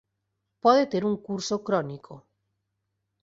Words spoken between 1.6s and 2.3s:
crónico.